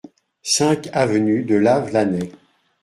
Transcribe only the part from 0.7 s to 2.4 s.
avenue de Lavelanet